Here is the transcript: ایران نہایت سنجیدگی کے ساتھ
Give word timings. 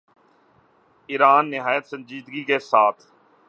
ایران 1.09 1.49
نہایت 1.49 1.85
سنجیدگی 1.85 2.43
کے 2.43 2.59
ساتھ 2.59 3.03